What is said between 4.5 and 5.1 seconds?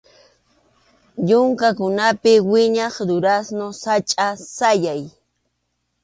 sayay.